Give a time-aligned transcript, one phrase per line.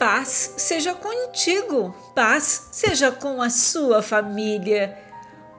[0.00, 4.96] Paz seja contigo, paz seja com a sua família,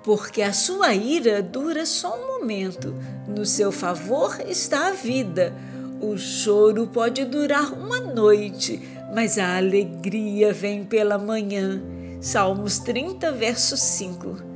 [0.04, 2.92] porque a sua ira dura só um momento,
[3.28, 5.54] no seu favor está a vida.
[6.02, 8.82] O choro pode durar uma noite,
[9.14, 11.80] mas a alegria vem pela manhã.
[12.20, 14.51] Salmos 30, verso 5.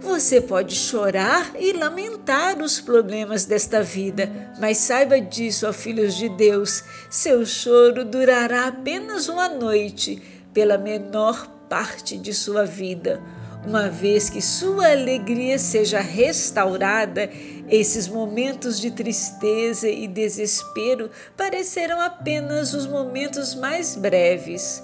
[0.00, 6.26] Você pode chorar e lamentar os problemas desta vida, mas saiba disso, ó filhos de
[6.30, 10.22] Deus: seu choro durará apenas uma noite,
[10.54, 13.20] pela menor parte de sua vida.
[13.66, 17.28] Uma vez que sua alegria seja restaurada,
[17.68, 24.82] esses momentos de tristeza e desespero parecerão apenas os momentos mais breves.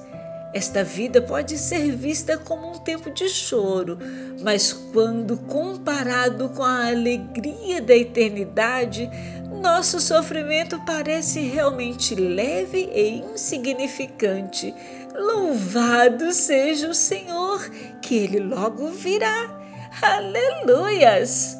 [0.53, 3.99] Esta vida pode ser vista como um tempo de choro,
[4.41, 9.11] mas quando comparado com a alegria da eternidade,
[9.61, 14.75] nosso sofrimento parece realmente leve e insignificante.
[15.15, 17.69] Louvado seja o Senhor,
[18.01, 19.51] que Ele logo virá.
[20.01, 21.59] Aleluias!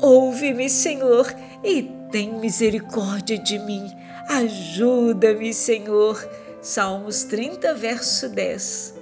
[0.00, 3.90] Ouve-me, Senhor, e tem misericórdia de mim.
[4.28, 8.94] Ajuda-me, Senhor Salmos 30, verso 10.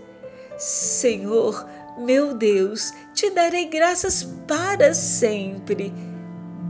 [0.59, 1.65] Senhor,
[1.97, 5.95] meu Deus, te darei graças para sempre.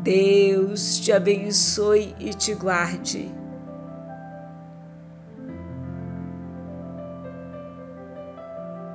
[0.03, 3.42] Deus te abençoe e te guarde.